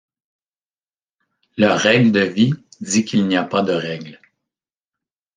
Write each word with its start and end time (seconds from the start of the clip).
Leur 1.57 1.77
règle 1.77 2.11
de 2.11 2.21
vie 2.21 2.53
dit 2.79 3.05
qu'il 3.05 3.27
n'y 3.27 3.37
a 3.37 3.43
pas 3.43 3.61
de 3.61 3.73
règles. 3.73 4.19